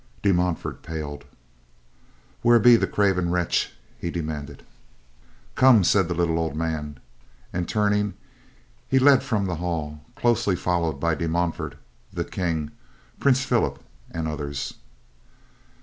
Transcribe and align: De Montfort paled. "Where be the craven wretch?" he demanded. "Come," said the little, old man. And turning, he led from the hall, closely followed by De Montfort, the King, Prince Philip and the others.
De 0.23 0.33
Montfort 0.33 0.81
paled. 0.81 1.25
"Where 2.41 2.57
be 2.57 2.75
the 2.75 2.87
craven 2.87 3.29
wretch?" 3.29 3.71
he 3.99 4.09
demanded. 4.09 4.63
"Come," 5.53 5.83
said 5.83 6.07
the 6.07 6.15
little, 6.15 6.39
old 6.39 6.55
man. 6.55 6.99
And 7.53 7.69
turning, 7.69 8.15
he 8.87 8.97
led 8.97 9.21
from 9.21 9.45
the 9.45 9.57
hall, 9.57 10.01
closely 10.15 10.55
followed 10.55 10.99
by 10.99 11.13
De 11.13 11.27
Montfort, 11.29 11.75
the 12.11 12.23
King, 12.25 12.71
Prince 13.19 13.45
Philip 13.45 13.77
and 14.09 14.25
the 14.25 14.31
others. 14.31 14.73